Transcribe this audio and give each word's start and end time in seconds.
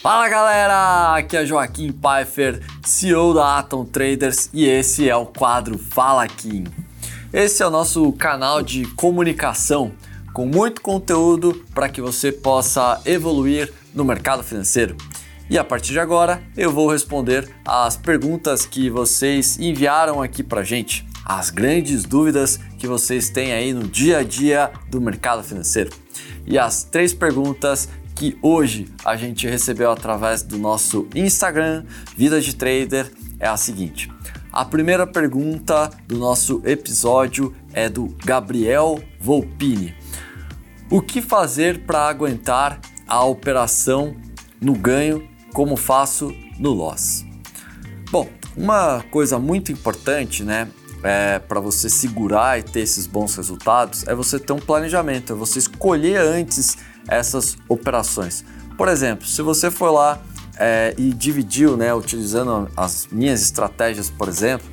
Fala 0.00 0.28
galera, 0.28 1.16
aqui 1.16 1.36
é 1.36 1.44
Joaquim 1.44 1.90
Pfeiffer, 1.90 2.62
CEO 2.84 3.34
da 3.34 3.58
Atom 3.58 3.84
Traders 3.84 4.48
e 4.54 4.64
esse 4.64 5.08
é 5.08 5.16
o 5.16 5.26
quadro 5.26 5.76
Fala 5.76 6.24
Kim. 6.28 6.64
Esse 7.32 7.64
é 7.64 7.66
o 7.66 7.70
nosso 7.70 8.12
canal 8.12 8.62
de 8.62 8.86
comunicação 8.94 9.90
com 10.32 10.46
muito 10.46 10.80
conteúdo 10.82 11.64
para 11.74 11.88
que 11.88 12.00
você 12.00 12.30
possa 12.30 13.00
evoluir 13.04 13.72
no 13.92 14.04
mercado 14.04 14.44
financeiro. 14.44 14.96
E 15.50 15.58
a 15.58 15.64
partir 15.64 15.90
de 15.90 15.98
agora 15.98 16.40
eu 16.56 16.70
vou 16.70 16.88
responder 16.88 17.48
as 17.64 17.96
perguntas 17.96 18.64
que 18.64 18.88
vocês 18.88 19.58
enviaram 19.58 20.22
aqui 20.22 20.44
para 20.44 20.62
gente, 20.62 21.04
as 21.24 21.50
grandes 21.50 22.04
dúvidas 22.04 22.60
que 22.78 22.86
vocês 22.86 23.30
têm 23.30 23.52
aí 23.52 23.72
no 23.72 23.82
dia 23.82 24.18
a 24.18 24.22
dia 24.22 24.70
do 24.88 25.00
mercado 25.00 25.42
financeiro. 25.42 25.90
E 26.46 26.56
as 26.56 26.84
três 26.84 27.12
perguntas 27.12 27.90
que 28.18 28.36
hoje 28.42 28.88
a 29.04 29.14
gente 29.14 29.46
recebeu 29.46 29.92
através 29.92 30.42
do 30.42 30.58
nosso 30.58 31.06
Instagram, 31.14 31.84
Vida 32.16 32.40
de 32.40 32.52
Trader, 32.56 33.12
é 33.38 33.46
a 33.46 33.56
seguinte. 33.56 34.10
A 34.52 34.64
primeira 34.64 35.06
pergunta 35.06 35.88
do 36.04 36.18
nosso 36.18 36.60
episódio 36.64 37.54
é 37.72 37.88
do 37.88 38.12
Gabriel 38.24 39.00
Volpini. 39.20 39.94
O 40.90 41.00
que 41.00 41.22
fazer 41.22 41.84
para 41.84 42.08
aguentar 42.08 42.80
a 43.06 43.24
operação 43.24 44.16
no 44.60 44.74
ganho 44.74 45.22
como 45.54 45.76
faço 45.76 46.34
no 46.58 46.72
loss? 46.72 47.24
Bom, 48.10 48.28
uma 48.56 49.00
coisa 49.12 49.38
muito 49.38 49.70
importante, 49.70 50.42
né, 50.42 50.66
é, 51.04 51.38
para 51.38 51.60
você 51.60 51.88
segurar 51.88 52.58
e 52.58 52.64
ter 52.64 52.80
esses 52.80 53.06
bons 53.06 53.36
resultados 53.36 54.08
é 54.08 54.14
você 54.14 54.40
ter 54.40 54.52
um 54.52 54.58
planejamento, 54.58 55.32
é 55.32 55.36
você 55.36 55.60
escolher 55.60 56.20
antes 56.20 56.76
essas 57.08 57.56
operações. 57.68 58.44
Por 58.76 58.88
exemplo, 58.88 59.26
se 59.26 59.42
você 59.42 59.70
for 59.70 59.90
lá 59.90 60.20
é, 60.56 60.94
e 60.96 61.12
dividiu, 61.12 61.76
né, 61.76 61.92
utilizando 61.94 62.70
as 62.76 63.08
minhas 63.10 63.42
estratégias, 63.42 64.10
por 64.10 64.28
exemplo, 64.28 64.66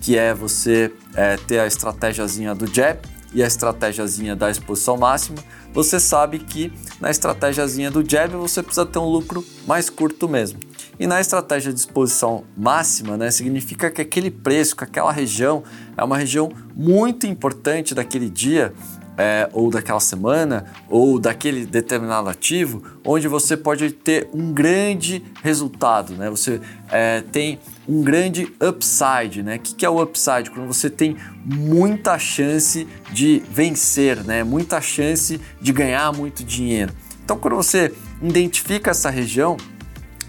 que 0.00 0.18
é 0.18 0.34
você 0.34 0.92
é, 1.14 1.36
ter 1.36 1.60
a 1.60 1.66
estratégiazinha 1.66 2.54
do 2.54 2.66
jab 2.66 2.98
e 3.32 3.42
a 3.42 3.46
estratégiazinha 3.46 4.34
da 4.34 4.50
exposição 4.50 4.96
máxima, 4.96 5.38
você 5.72 5.98
sabe 5.98 6.38
que 6.38 6.72
na 7.00 7.10
estratégiazinha 7.10 7.90
do 7.90 8.08
jab 8.08 8.34
você 8.36 8.62
precisa 8.62 8.84
ter 8.84 8.98
um 8.98 9.06
lucro 9.06 9.44
mais 9.66 9.88
curto 9.88 10.28
mesmo. 10.28 10.58
E 10.98 11.06
na 11.06 11.20
estratégia 11.20 11.72
de 11.72 11.78
exposição 11.78 12.44
máxima, 12.56 13.16
né, 13.16 13.30
significa 13.30 13.90
que 13.90 14.02
aquele 14.02 14.30
preço, 14.30 14.76
que 14.76 14.84
aquela 14.84 15.10
região 15.10 15.62
é 15.96 16.04
uma 16.04 16.18
região 16.18 16.52
muito 16.74 17.26
importante 17.26 17.94
daquele 17.94 18.28
dia 18.28 18.74
é, 19.16 19.48
ou 19.52 19.70
daquela 19.70 20.00
semana 20.00 20.66
ou 20.88 21.18
daquele 21.18 21.66
determinado 21.66 22.28
ativo, 22.28 22.82
onde 23.04 23.28
você 23.28 23.56
pode 23.56 23.90
ter 23.90 24.28
um 24.32 24.52
grande 24.52 25.22
resultado, 25.42 26.14
né? 26.14 26.30
Você 26.30 26.60
é, 26.90 27.22
tem 27.32 27.58
um 27.88 28.02
grande 28.02 28.52
upside, 28.60 29.42
né? 29.42 29.56
O 29.56 29.60
que, 29.60 29.74
que 29.74 29.86
é 29.86 29.90
o 29.90 30.02
upside? 30.02 30.50
Quando 30.50 30.66
você 30.66 30.88
tem 30.88 31.16
muita 31.44 32.18
chance 32.18 32.86
de 33.12 33.42
vencer, 33.50 34.22
né? 34.24 34.42
Muita 34.44 34.80
chance 34.80 35.40
de 35.60 35.72
ganhar 35.72 36.12
muito 36.12 36.44
dinheiro. 36.44 36.92
Então, 37.24 37.38
quando 37.38 37.56
você 37.56 37.92
identifica 38.20 38.90
essa 38.90 39.10
região, 39.10 39.56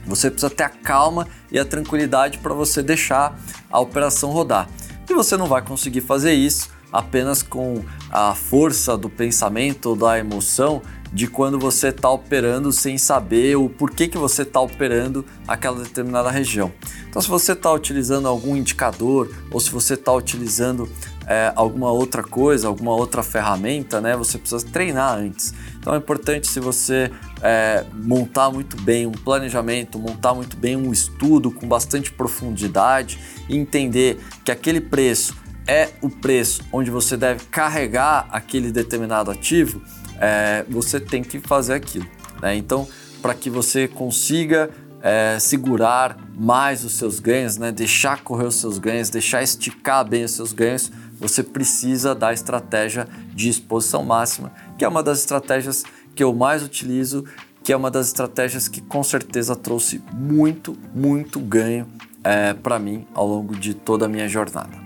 você 0.06 0.30
precisa 0.30 0.50
ter 0.50 0.64
a 0.64 0.70
calma 0.70 1.28
e 1.52 1.58
a 1.58 1.66
tranquilidade 1.66 2.38
para 2.40 2.54
você 2.54 2.84
deixar 2.84 3.40
a 3.72 3.80
operação 3.80 4.32
rodar. 4.32 4.68
E 5.10 5.14
você 5.14 5.38
não 5.38 5.48
vai 5.48 5.62
conseguir 5.62 6.02
fazer 6.02 6.34
isso 6.34 6.70
apenas 6.94 7.42
com 7.42 7.84
a 8.12 8.36
força 8.36 8.96
do 8.96 9.10
pensamento 9.10 9.88
ou 9.88 9.96
da 9.96 10.20
emoção 10.20 10.82
de 11.12 11.28
quando 11.28 11.60
você 11.60 11.90
está 11.90 12.10
operando 12.10 12.72
sem 12.72 12.98
saber 12.98 13.56
o 13.56 13.70
porquê 13.70 14.08
que 14.08 14.18
você 14.18 14.42
está 14.42 14.60
operando 14.60 15.26
aquela 15.48 15.84
determinada 15.84 16.32
região. 16.32 16.72
Então, 17.08 17.22
se 17.22 17.30
você 17.30 17.52
está 17.52 17.72
utilizando 17.72 18.28
algum 18.28 18.56
indicador 18.56 19.32
ou 19.52 19.60
se 19.60 19.70
você 19.70 19.94
está 19.94 20.12
utilizando 20.12 20.90
é, 21.28 21.54
alguma 21.56 21.92
outra 21.92 22.24
coisa, 22.24 22.68
alguma 22.68 22.92
outra 22.94 23.22
ferramenta, 23.22 24.02
né, 24.02 24.18
você 24.18 24.40
precisa 24.40 24.66
treinar 24.66 25.16
antes. 25.16 25.54
Então, 25.78 25.94
é 25.94 25.98
importante 25.98 26.48
se 26.48 26.60
você 26.60 27.12
é, 27.42 27.86
montar 27.94 28.50
muito 28.50 28.76
bem 28.82 29.06
um 29.06 29.12
planejamento, 29.12 30.00
montar 30.00 30.34
muito 30.34 30.58
bem 30.58 30.76
um 30.76 30.92
estudo 30.92 31.52
com 31.52 31.68
bastante 31.68 32.12
profundidade 32.12 33.20
e 33.48 33.56
entender 33.56 34.20
que 34.44 34.52
aquele 34.52 34.82
preço 34.82 35.43
é 35.68 35.90
o 36.02 36.10
preço 36.10 36.64
onde 36.72 36.92
você 36.92 37.16
deve 37.16 37.46
carregar 37.46 38.28
aquele 38.32 38.72
determinado 38.72 39.32
ativo, 39.32 39.82
é, 40.20 40.66
você 40.70 41.00
tem 41.00 41.24
que 41.24 41.40
fazer 41.40 41.74
aquilo. 41.74 42.06
Né? 42.42 42.56
Então, 42.56 42.88
para 43.22 43.34
que 43.34 43.50
você 43.50 43.88
consiga 43.88 44.70
é, 45.02 45.38
segurar 45.40 46.18
mais 46.36 46.84
os 46.84 46.94
seus 46.94 47.20
ganhos, 47.20 47.58
né? 47.58 47.72
deixar 47.72 48.24
correr 48.24 48.46
os 48.46 48.56
seus 48.56 48.78
ganhos, 48.78 49.10
deixar 49.10 49.42
esticar 49.42 50.08
bem 50.08 50.24
os 50.24 50.32
seus 50.32 50.54
ganhos, 50.54 50.92
você 51.20 51.42
precisa 51.42 52.14
da 52.14 52.34
estratégia 52.34 53.08
de 53.34 53.50
exposição 53.50 54.04
máxima, 54.04 54.52
que 54.78 54.84
é 54.84 54.88
uma 54.88 55.02
das 55.02 55.20
estratégias 55.20 55.84
que 56.14 56.24
eu 56.24 56.34
mais 56.34 56.62
utilizo, 56.62 57.24
que 57.64 57.72
é 57.72 57.78
uma 57.78 57.90
das 57.90 58.08
estratégias 58.08 58.68
que 58.68 58.82
com 58.82 59.02
certeza 59.04 59.56
trouxe 59.56 60.02
muito, 60.14 60.78
muito 60.94 61.40
ganho 61.40 61.88
é, 62.24 62.54
para 62.54 62.78
mim 62.78 63.08
ao 63.14 63.26
longo 63.26 63.56
de 63.56 63.74
toda 63.74 64.06
a 64.06 64.10
minha 64.10 64.28
jornada. 64.28 64.83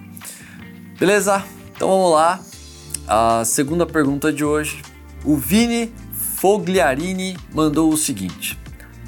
Beleza? 1.00 1.44
Então 1.76 1.90
vamos 1.90 2.12
lá. 2.12 2.40
A 3.08 3.46
segunda 3.46 3.86
pergunta 3.86 4.34
de 4.34 4.44
hoje. 4.44 4.82
O 5.24 5.36
Vini 5.36 5.94
Fogliarini 6.38 7.38
mandou 7.54 7.94
o 7.94 7.98
seguinte: 7.98 8.60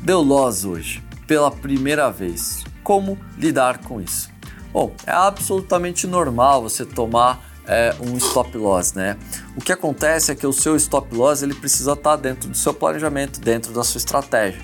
Deu 0.03 0.21
loss 0.21 0.65
hoje, 0.65 1.03
pela 1.25 1.49
primeira 1.49 2.11
vez. 2.11 2.63
Como 2.83 3.17
lidar 3.35 3.79
com 3.79 3.99
isso? 3.99 4.29
Bom, 4.71 4.93
é 5.05 5.11
absolutamente 5.11 6.05
normal 6.05 6.61
você 6.61 6.85
tomar 6.85 7.43
é, 7.65 7.95
um 7.99 8.17
stop 8.17 8.55
loss, 8.55 8.93
né? 8.93 9.17
O 9.55 9.61
que 9.61 9.71
acontece 9.71 10.31
é 10.31 10.35
que 10.35 10.45
o 10.45 10.53
seu 10.53 10.75
stop 10.75 11.15
loss 11.15 11.41
ele 11.41 11.55
precisa 11.55 11.93
estar 11.93 12.17
dentro 12.17 12.49
do 12.49 12.57
seu 12.57 12.73
planejamento, 12.73 13.39
dentro 13.39 13.73
da 13.73 13.83
sua 13.83 13.97
estratégia. 13.97 14.61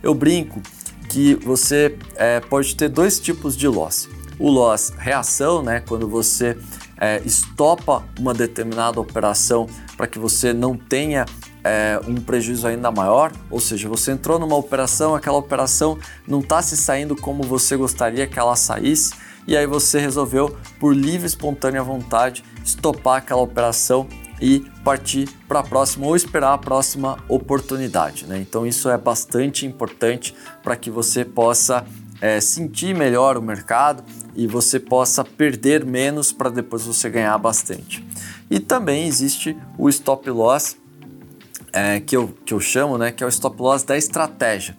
Eu 0.00 0.14
brinco 0.14 0.62
que 1.08 1.34
você 1.34 1.98
é, 2.14 2.38
pode 2.38 2.76
ter 2.76 2.88
dois 2.88 3.18
tipos 3.18 3.56
de 3.56 3.66
loss 3.66 4.08
o 4.38 4.50
loss 4.50 4.92
reação, 4.96 5.62
né, 5.62 5.82
quando 5.86 6.08
você 6.08 6.56
é, 7.00 7.20
estopa 7.24 8.04
uma 8.18 8.34
determinada 8.34 9.00
operação 9.00 9.66
para 9.96 10.06
que 10.06 10.18
você 10.18 10.52
não 10.52 10.76
tenha 10.76 11.24
é, 11.64 12.00
um 12.06 12.16
prejuízo 12.16 12.66
ainda 12.66 12.90
maior, 12.90 13.32
ou 13.50 13.60
seja, 13.60 13.88
você 13.88 14.12
entrou 14.12 14.38
numa 14.38 14.56
operação, 14.56 15.14
aquela 15.14 15.38
operação 15.38 15.98
não 16.26 16.40
está 16.40 16.62
se 16.62 16.76
saindo 16.76 17.16
como 17.16 17.42
você 17.42 17.76
gostaria 17.76 18.26
que 18.26 18.38
ela 18.38 18.56
saísse, 18.56 19.14
e 19.46 19.56
aí 19.56 19.66
você 19.66 19.98
resolveu, 19.98 20.56
por 20.78 20.94
livre 20.94 21.24
e 21.24 21.26
espontânea 21.26 21.82
vontade, 21.82 22.44
estopar 22.62 23.16
aquela 23.16 23.40
operação 23.40 24.06
e 24.40 24.60
partir 24.84 25.28
para 25.48 25.60
a 25.60 25.62
próxima 25.62 26.06
ou 26.06 26.14
esperar 26.14 26.52
a 26.52 26.58
próxima 26.58 27.18
oportunidade. 27.28 28.26
Né? 28.26 28.38
Então, 28.38 28.66
isso 28.66 28.88
é 28.88 28.98
bastante 28.98 29.66
importante 29.66 30.34
para 30.62 30.76
que 30.76 30.90
você 30.90 31.24
possa 31.24 31.84
é, 32.20 32.40
sentir 32.40 32.94
melhor 32.94 33.36
o 33.36 33.42
mercado 33.42 34.02
e 34.34 34.46
você 34.46 34.78
possa 34.78 35.24
perder 35.24 35.84
menos 35.84 36.32
para 36.32 36.50
depois 36.50 36.84
você 36.84 37.08
ganhar 37.08 37.36
bastante. 37.38 38.04
E 38.50 38.58
também 38.58 39.06
existe 39.06 39.56
o 39.76 39.88
stop 39.88 40.28
loss, 40.30 40.76
é, 41.72 42.00
que, 42.00 42.16
eu, 42.16 42.34
que 42.44 42.54
eu 42.54 42.60
chamo, 42.60 42.96
né, 42.96 43.12
que 43.12 43.22
é 43.22 43.26
o 43.26 43.28
stop 43.28 43.60
loss 43.60 43.82
da 43.82 43.96
estratégia. 43.96 44.76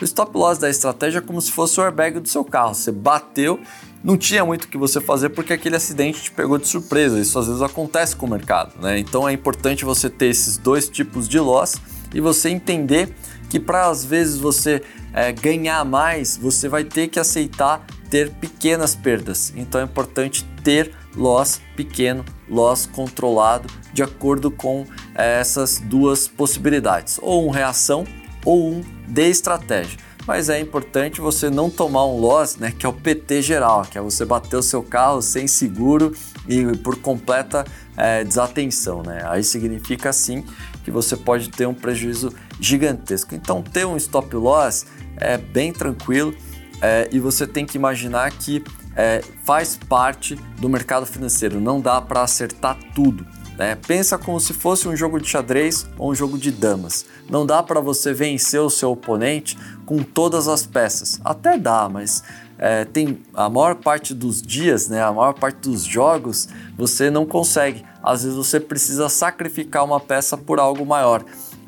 O 0.00 0.04
stop 0.04 0.36
loss 0.36 0.58
da 0.58 0.70
estratégia 0.70 1.18
é 1.18 1.20
como 1.20 1.40
se 1.40 1.52
fosse 1.52 1.78
o 1.78 1.82
airbag 1.82 2.18
do 2.18 2.28
seu 2.28 2.42
carro. 2.42 2.74
Você 2.74 2.90
bateu, 2.90 3.60
não 4.02 4.16
tinha 4.16 4.42
muito 4.44 4.64
o 4.64 4.68
que 4.68 4.78
você 4.78 4.98
fazer 4.98 5.28
porque 5.28 5.52
aquele 5.52 5.76
acidente 5.76 6.22
te 6.22 6.30
pegou 6.30 6.56
de 6.56 6.66
surpresa. 6.66 7.20
Isso 7.20 7.38
às 7.38 7.46
vezes 7.46 7.60
acontece 7.60 8.16
com 8.16 8.24
o 8.24 8.30
mercado, 8.30 8.80
né? 8.80 8.98
Então 8.98 9.28
é 9.28 9.32
importante 9.32 9.84
você 9.84 10.08
ter 10.08 10.26
esses 10.26 10.56
dois 10.56 10.88
tipos 10.88 11.28
de 11.28 11.38
loss 11.38 11.76
e 12.14 12.20
você 12.20 12.48
entender 12.48 13.14
que 13.50 13.60
para 13.60 13.88
às 13.88 14.02
vezes 14.02 14.38
você 14.38 14.82
é, 15.12 15.32
ganhar 15.32 15.84
mais, 15.84 16.36
você 16.36 16.68
vai 16.68 16.84
ter 16.84 17.08
que 17.08 17.18
aceitar 17.18 17.84
ter 18.10 18.30
pequenas 18.30 18.94
perdas. 18.94 19.52
Então 19.56 19.80
é 19.80 19.84
importante 19.84 20.44
ter 20.64 20.92
loss 21.16 21.60
pequeno, 21.76 22.24
loss 22.48 22.86
controlado, 22.86 23.68
de 23.92 24.02
acordo 24.02 24.50
com 24.50 24.84
é, 25.14 25.40
essas 25.40 25.78
duas 25.78 26.26
possibilidades, 26.26 27.18
ou 27.22 27.46
um 27.46 27.50
reação 27.50 28.04
ou 28.44 28.72
um 28.72 28.84
de 29.06 29.28
estratégia. 29.28 29.98
Mas 30.26 30.48
é 30.48 30.60
importante 30.60 31.20
você 31.20 31.48
não 31.48 31.70
tomar 31.70 32.06
um 32.06 32.18
loss, 32.18 32.56
né, 32.56 32.72
que 32.76 32.84
é 32.84 32.88
o 32.88 32.92
PT 32.92 33.42
geral, 33.42 33.82
que 33.82 33.96
é 33.96 34.00
você 34.00 34.24
bater 34.24 34.56
o 34.56 34.62
seu 34.62 34.82
carro 34.82 35.22
sem 35.22 35.48
seguro 35.48 36.14
e 36.48 36.76
por 36.78 36.96
completa 36.96 37.64
é, 37.96 38.22
desatenção. 38.22 39.02
Né? 39.02 39.22
Aí 39.24 39.42
significa 39.42 40.12
sim 40.12 40.44
que 40.84 40.90
você 40.90 41.16
pode 41.16 41.48
ter 41.48 41.66
um 41.66 41.74
prejuízo 41.74 42.32
gigantesco. 42.60 43.34
Então, 43.34 43.62
ter 43.62 43.86
um 43.86 43.96
stop 43.96 44.34
loss 44.36 44.86
é 45.20 45.36
bem 45.36 45.72
tranquilo 45.72 46.34
é, 46.80 47.08
e 47.12 47.20
você 47.20 47.46
tem 47.46 47.66
que 47.66 47.76
imaginar 47.76 48.30
que 48.30 48.62
é, 48.96 49.22
faz 49.44 49.78
parte 49.88 50.34
do 50.58 50.68
mercado 50.68 51.06
financeiro, 51.06 51.60
não 51.60 51.80
dá 51.80 52.00
para 52.00 52.22
acertar 52.22 52.76
tudo. 52.94 53.26
Né? 53.56 53.76
Pensa 53.86 54.16
como 54.16 54.40
se 54.40 54.54
fosse 54.54 54.88
um 54.88 54.96
jogo 54.96 55.20
de 55.20 55.28
xadrez 55.28 55.86
ou 55.98 56.10
um 56.10 56.14
jogo 56.14 56.38
de 56.38 56.50
damas. 56.50 57.04
Não 57.28 57.44
dá 57.44 57.62
para 57.62 57.80
você 57.80 58.12
vencer 58.12 58.60
o 58.60 58.70
seu 58.70 58.90
oponente 58.92 59.58
com 59.84 60.02
todas 60.02 60.48
as 60.48 60.64
peças. 60.64 61.20
Até 61.22 61.58
dá, 61.58 61.86
mas 61.86 62.24
é, 62.58 62.86
tem 62.86 63.18
a 63.34 63.50
maior 63.50 63.74
parte 63.74 64.14
dos 64.14 64.40
dias, 64.40 64.88
né, 64.88 65.02
a 65.02 65.12
maior 65.12 65.34
parte 65.34 65.68
dos 65.68 65.84
jogos, 65.84 66.48
você 66.76 67.10
não 67.10 67.26
consegue. 67.26 67.84
Às 68.02 68.22
vezes 68.22 68.36
você 68.36 68.58
precisa 68.58 69.08
sacrificar 69.08 69.84
uma 69.84 70.00
peça 70.00 70.36
por 70.36 70.58
algo 70.58 70.86
maior. 70.86 71.22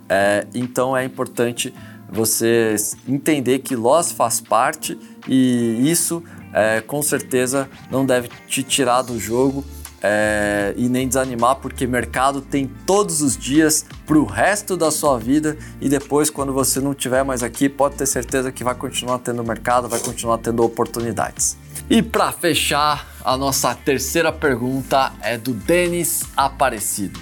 É, 0.08 0.46
então 0.55 0.96
é 0.96 1.05
importante 1.05 1.72
você 2.12 2.76
entender 3.09 3.61
que 3.61 3.75
loss 3.75 4.12
faz 4.12 4.41
parte 4.41 4.99
e 5.26 5.91
isso 5.91 6.23
é, 6.53 6.82
com 6.82 7.03
certeza 7.03 7.69
não 7.91 8.05
deve 8.05 8.29
te 8.47 8.62
tirar 8.62 9.03
do 9.03 9.19
jogo 9.19 9.64
é, 10.03 10.75
e 10.76 10.88
nem 10.88 11.06
desanimar, 11.06 11.56
porque 11.56 11.87
mercado 11.87 12.41
tem 12.41 12.67
todos 12.85 13.23
os 13.23 13.37
dias 13.37 13.87
para 14.05 14.19
o 14.19 14.25
resto 14.25 14.76
da 14.76 14.91
sua 14.91 15.17
vida 15.17 15.56
e 15.81 15.88
depois, 15.88 16.29
quando 16.29 16.53
você 16.53 16.81
não 16.81 16.91
estiver 16.91 17.25
mais 17.25 17.43
aqui, 17.43 17.69
pode 17.69 17.94
ter 17.94 18.06
certeza 18.06 18.50
que 18.50 18.65
vai 18.65 18.75
continuar 18.75 19.20
tendo 19.20 19.44
mercado, 19.44 19.88
vai 19.88 20.00
continuar 20.00 20.38
tendo 20.38 20.62
oportunidades. 20.65 21.56
E 21.88 22.03
para 22.03 22.32
fechar, 22.32 23.06
a 23.25 23.37
nossa 23.37 23.75
terceira 23.75 24.32
pergunta 24.32 25.12
é 25.23 25.38
do 25.38 25.55
Denis 25.55 26.25
Aparecido. 26.37 27.20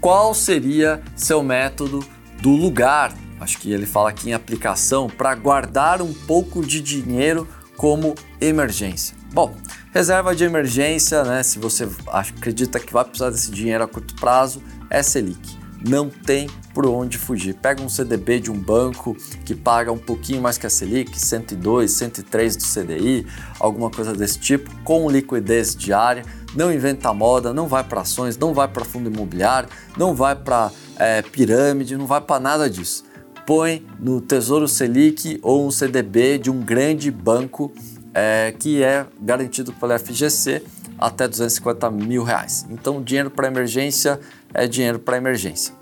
Qual 0.00 0.34
seria 0.34 1.00
seu 1.14 1.42
método 1.42 2.04
do 2.40 2.50
lugar? 2.50 3.12
Acho 3.40 3.58
que 3.58 3.72
ele 3.72 3.86
fala 3.86 4.10
aqui 4.10 4.30
em 4.30 4.32
aplicação 4.32 5.08
para 5.08 5.34
guardar 5.34 6.02
um 6.02 6.12
pouco 6.12 6.64
de 6.64 6.80
dinheiro 6.80 7.46
como 7.76 8.14
emergência. 8.40 9.16
Bom, 9.32 9.54
reserva 9.92 10.34
de 10.34 10.44
emergência, 10.44 11.22
né? 11.22 11.42
Se 11.42 11.58
você 11.58 11.88
acredita 12.08 12.80
que 12.80 12.92
vai 12.92 13.04
precisar 13.04 13.30
desse 13.30 13.50
dinheiro 13.50 13.84
a 13.84 13.88
curto 13.88 14.14
prazo, 14.16 14.62
é 14.90 15.02
Selic. 15.02 15.56
Não 15.86 16.10
tem 16.10 16.48
por 16.74 16.86
onde 16.86 17.16
fugir. 17.16 17.54
Pega 17.54 17.82
um 17.82 17.88
CDB 17.88 18.40
de 18.40 18.50
um 18.50 18.58
banco 18.58 19.16
que 19.44 19.54
paga 19.54 19.92
um 19.92 19.98
pouquinho 19.98 20.42
mais 20.42 20.58
que 20.58 20.66
a 20.66 20.70
Selic, 20.70 21.18
102, 21.18 21.90
103 21.92 22.56
do 22.56 22.64
CDI, 22.64 23.26
alguma 23.60 23.90
coisa 23.90 24.12
desse 24.12 24.38
tipo, 24.40 24.70
com 24.82 25.08
liquidez 25.08 25.76
diária. 25.76 26.24
Não 26.54 26.72
inventa 26.72 27.12
moda, 27.12 27.52
não 27.52 27.68
vai 27.68 27.84
para 27.84 28.00
ações, 28.00 28.36
não 28.36 28.52
vai 28.52 28.66
para 28.66 28.84
fundo 28.84 29.08
imobiliário, 29.08 29.68
não 29.96 30.14
vai 30.14 30.34
para 30.34 30.72
é, 30.96 31.22
pirâmide, 31.22 31.96
não 31.96 32.06
vai 32.06 32.20
para 32.20 32.40
nada 32.40 32.68
disso. 32.68 33.04
Põe 33.48 33.82
no 33.98 34.20
Tesouro 34.20 34.68
Selic 34.68 35.40
ou 35.42 35.66
um 35.66 35.70
CDB 35.70 36.36
de 36.36 36.50
um 36.50 36.60
grande 36.60 37.10
banco 37.10 37.72
é, 38.12 38.52
que 38.58 38.82
é 38.82 39.06
garantido 39.18 39.72
pela 39.72 39.98
FGC 39.98 40.62
até 40.98 41.26
250 41.26 41.90
mil 41.90 42.24
reais. 42.24 42.66
Então, 42.68 43.02
dinheiro 43.02 43.30
para 43.30 43.48
emergência 43.48 44.20
é 44.52 44.66
dinheiro 44.66 44.98
para 44.98 45.16
emergência. 45.16 45.72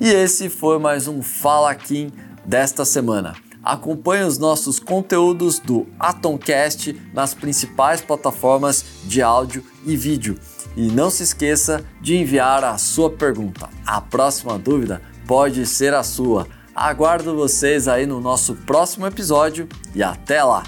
E 0.00 0.08
esse 0.08 0.48
foi 0.48 0.78
mais 0.78 1.06
um 1.06 1.20
Fala 1.20 1.74
Kim 1.74 2.10
desta 2.46 2.82
semana. 2.82 3.36
Acompanhe 3.62 4.24
os 4.24 4.38
nossos 4.38 4.78
conteúdos 4.78 5.58
do 5.58 5.86
Atomcast 6.00 6.98
nas 7.12 7.34
principais 7.34 8.00
plataformas 8.00 8.86
de 9.04 9.20
áudio 9.20 9.62
e 9.84 9.98
vídeo. 9.98 10.38
E 10.74 10.88
não 10.88 11.10
se 11.10 11.24
esqueça 11.24 11.84
de 12.00 12.16
enviar 12.16 12.64
a 12.64 12.78
sua 12.78 13.10
pergunta. 13.10 13.68
A 13.84 14.00
próxima 14.00 14.58
dúvida 14.58 15.02
pode 15.26 15.66
ser 15.66 15.92
a 15.92 16.02
sua. 16.02 16.48
Aguardo 16.74 17.34
vocês 17.36 17.86
aí 17.86 18.06
no 18.06 18.20
nosso 18.20 18.54
próximo 18.54 19.06
episódio 19.06 19.68
e 19.94 20.02
até 20.02 20.42
lá! 20.42 20.62